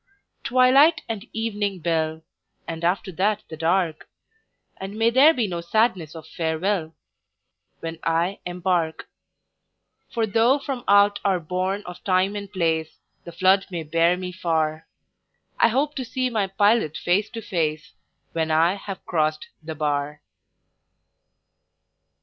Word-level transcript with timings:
Twilight 0.43 1.03
and 1.07 1.27
evening 1.31 1.77
bell, 1.79 2.23
And 2.67 2.83
after 2.83 3.11
that 3.11 3.43
the 3.49 3.55
dark! 3.55 4.09
And 4.77 4.97
may 4.97 5.11
there 5.11 5.31
be 5.31 5.45
no 5.45 5.61
sadness 5.61 6.15
of 6.15 6.25
farewell, 6.27 6.95
When 7.81 7.99
I 8.01 8.39
embark; 8.43 9.07
For 10.09 10.25
tho' 10.25 10.57
from 10.57 10.83
out 10.87 11.19
our 11.23 11.39
bourne 11.39 11.83
of 11.85 12.03
Time 12.03 12.35
and 12.35 12.51
Place 12.51 12.97
The 13.25 13.31
flood 13.31 13.67
may 13.69 13.83
bear 13.83 14.17
me 14.17 14.31
far, 14.31 14.87
I 15.59 15.67
hope 15.67 15.93
to 15.97 16.03
see 16.03 16.31
my 16.31 16.47
Pilot 16.47 16.97
face 16.97 17.29
to 17.29 17.41
face 17.43 17.93
When 18.31 18.49
I 18.49 18.73
have 18.77 19.05
crost 19.05 19.49
the 19.61 19.75
bar. 19.75 20.23